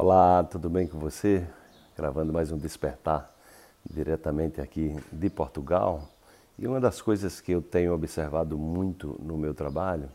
[0.00, 1.44] Olá, tudo bem com você?
[1.96, 3.34] Gravando mais um Despertar
[3.84, 6.08] diretamente aqui de Portugal.
[6.56, 10.08] E uma das coisas que eu tenho observado muito no meu trabalho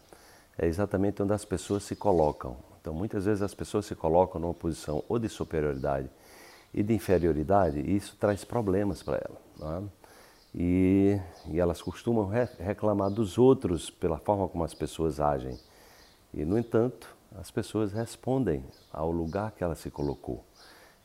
[0.57, 2.55] é exatamente onde as pessoas se colocam.
[2.79, 6.09] Então, muitas vezes as pessoas se colocam numa posição ou de superioridade
[6.73, 9.83] e de inferioridade, e isso traz problemas para elas.
[9.83, 9.83] É?
[10.55, 15.59] E, e, elas costumam re reclamar dos outros pela forma como as pessoas agem.
[16.33, 20.43] E, no entanto, as pessoas respondem ao lugar que ela se colocou.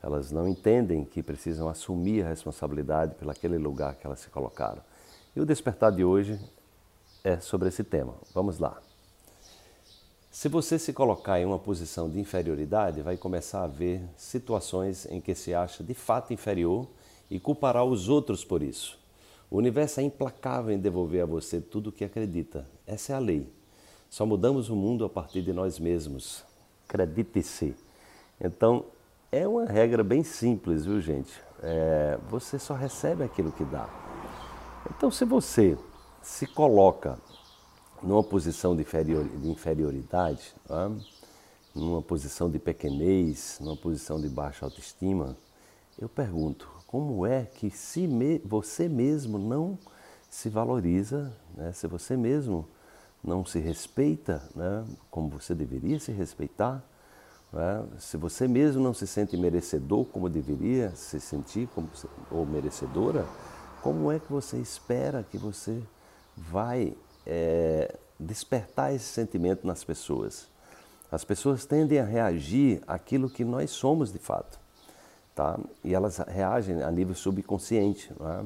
[0.02, 4.82] Elas não entendem que precisam assumir a responsabilidade pelo aquele lugar que elas se colocaram.
[5.34, 6.38] E o despertar de hoje
[7.24, 8.14] é sobre esse tema.
[8.32, 8.80] Vamos lá.
[10.30, 15.20] Se você se colocar em uma posição de inferioridade, vai começar a ver situações em
[15.20, 16.86] que se acha de fato inferior
[17.30, 18.98] e culpará os outros por isso.
[19.50, 22.66] O universo é implacável em devolver a você tudo o que acredita.
[22.86, 23.57] Essa é a lei.
[24.10, 26.44] Só mudamos o mundo a partir de nós mesmos.
[26.88, 27.76] Acredite-se.
[28.40, 28.84] Então,
[29.30, 31.32] é uma regra bem simples, viu, gente?
[31.62, 33.88] É, você só recebe aquilo que dá.
[34.90, 35.76] Então, se você
[36.22, 37.18] se coloca
[38.02, 40.90] numa posição de, inferior, de inferioridade, tá?
[41.74, 45.36] numa posição de pequenez, numa posição de baixa autoestima,
[45.98, 49.78] eu pergunto, como é que se me, você mesmo não
[50.30, 51.72] se valoriza, né?
[51.72, 52.66] se você mesmo
[53.22, 56.82] não se respeita né, como você deveria se respeitar,
[57.52, 61.88] né, se você mesmo não se sente merecedor como deveria se sentir como,
[62.30, 63.26] ou merecedora,
[63.82, 65.82] como é que você espera que você
[66.36, 66.94] vai
[67.26, 70.48] é, despertar esse sentimento nas pessoas?
[71.10, 74.60] As pessoas tendem a reagir àquilo que nós somos de fato,
[75.34, 75.58] tá?
[75.82, 78.44] E elas reagem a nível subconsciente, não é?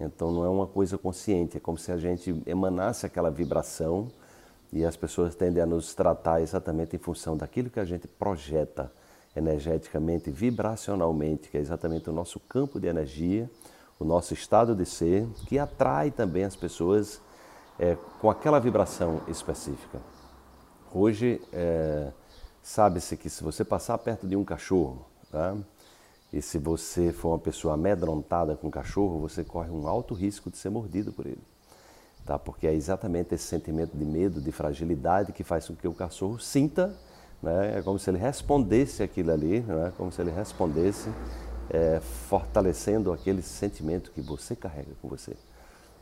[0.00, 4.08] Então não é uma coisa consciente, é como se a gente emanasse aquela vibração
[4.72, 8.92] e as pessoas tendem a nos tratar exatamente em função daquilo que a gente projeta
[9.34, 13.50] energeticamente, vibracionalmente, que é exatamente o nosso campo de energia,
[13.98, 17.20] o nosso estado de ser, que atrai também as pessoas
[17.78, 20.00] é, com aquela vibração específica.
[20.92, 22.12] Hoje, é,
[22.62, 25.56] sabe-se que se você passar perto de um cachorro, tá?
[26.32, 30.58] E se você for uma pessoa amedrontada com cachorro, você corre um alto risco de
[30.58, 31.40] ser mordido por ele.
[32.26, 32.38] Tá?
[32.38, 36.38] Porque é exatamente esse sentimento de medo, de fragilidade que faz com que o cachorro
[36.38, 36.94] sinta,
[37.42, 37.78] né?
[37.78, 39.92] é como se ele respondesse aquilo ali, né?
[39.96, 41.08] como se ele respondesse,
[41.70, 45.34] é, fortalecendo aquele sentimento que você carrega com você.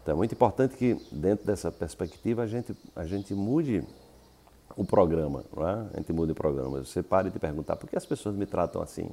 [0.02, 3.84] Então é muito importante que dentro dessa perspectiva a gente, a gente mude
[4.76, 5.96] o programa, é?
[5.96, 6.78] a gente mude o programa.
[6.84, 9.08] Você pare de perguntar por que as pessoas me tratam assim.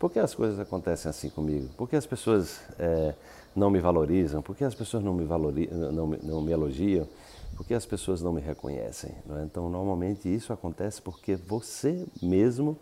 [0.00, 1.68] Por que as coisas acontecem assim comigo?
[1.76, 3.14] Por que as pessoas é,
[3.54, 4.40] não me valorizam?
[4.40, 7.06] Por que as pessoas não me, valorizam, não, não me elogiam?
[7.54, 9.10] Por que as pessoas não me reconhecem?
[9.10, 9.44] É?
[9.44, 12.78] Então, normalmente isso acontece porque você mesmo,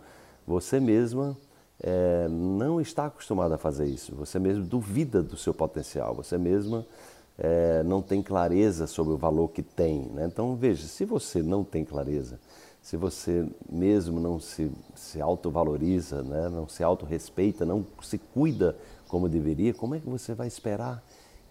[0.46, 1.36] você mesma,
[1.82, 4.14] é, não está acostumado a fazer isso.
[4.14, 6.14] Você mesmo duvida do seu potencial.
[6.14, 6.86] Você mesma
[7.36, 10.02] é, não tem clareza sobre o valor que tem.
[10.14, 10.26] Né?
[10.26, 12.38] Então, veja, se você não tem clareza,
[12.82, 16.48] se você mesmo não se, se autovaloriza, né?
[16.48, 18.76] não se autorrespeita, não se cuida
[19.08, 21.02] como deveria, como é que você vai esperar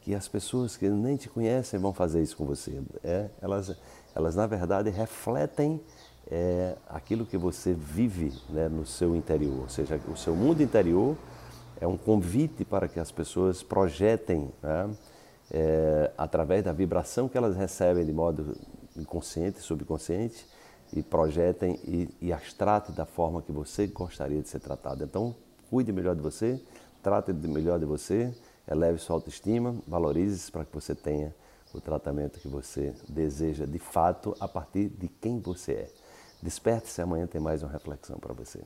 [0.01, 2.81] que as pessoas que nem te conhecem vão fazer isso com você?
[3.03, 3.75] É, elas,
[4.15, 5.81] elas, na verdade, refletem
[6.29, 11.15] é, aquilo que você vive né, no seu interior, ou seja, o seu mundo interior
[11.79, 14.89] é um convite para que as pessoas projetem, né,
[15.51, 18.57] é, através da vibração que elas recebem de modo
[18.95, 20.45] inconsciente, subconsciente,
[20.93, 25.03] e projetem e, e as trate da forma que você gostaria de ser tratado.
[25.03, 25.35] Então,
[25.69, 26.61] cuide melhor de você,
[27.03, 28.33] trate melhor de você,
[28.67, 31.33] eleve sua autoestima, valorize-se para que você tenha
[31.73, 35.89] o tratamento que você deseja de fato a partir de quem você é.
[36.41, 38.61] Desperte-se amanhã tem mais uma reflexão para você.